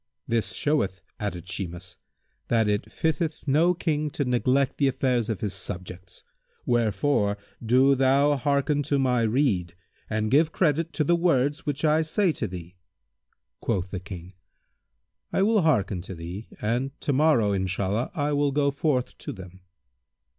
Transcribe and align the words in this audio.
"This 0.27 0.53
showeth," 0.53 1.03
added 1.19 1.45
Shimas, 1.45 1.95
"that 2.47 2.67
it 2.67 2.91
fitteth 2.91 3.47
no 3.47 3.75
King 3.75 4.09
to 4.09 4.25
neglect 4.25 4.79
the 4.79 4.87
affairs 4.87 5.29
of 5.29 5.41
his 5.41 5.53
subjects; 5.53 6.23
wherefore 6.65 7.37
do 7.63 7.93
thou 7.93 8.35
hearken 8.35 8.81
to 8.81 8.97
my 8.97 9.21
rede 9.21 9.75
and 10.09 10.31
give 10.31 10.51
credit 10.51 10.91
to 10.93 11.03
the 11.03 11.15
words 11.15 11.67
which 11.67 11.85
I 11.85 12.01
say 12.01 12.31
to 12.31 12.47
thee." 12.47 12.77
Quoth 13.59 13.91
the 13.91 13.99
King, 13.99 14.33
"I 15.31 15.43
will 15.43 15.61
hearken 15.61 16.01
to 16.01 16.15
thee 16.15 16.47
and 16.59 16.99
to 17.01 17.13
morrow, 17.13 17.51
Inshallah, 17.51 18.09
I 18.15 18.33
will 18.33 18.51
go 18.51 18.71
forth 18.71 19.15
to 19.19 19.31
them." 19.31 19.61